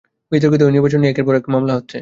বিতর্কিত 0.31 0.61
ওই 0.63 0.73
নির্বাচন 0.73 0.99
নিয়ে 1.01 1.11
একের 1.13 1.25
পর 1.27 1.35
মামলা 1.53 1.73
হচ্ছে। 1.75 1.89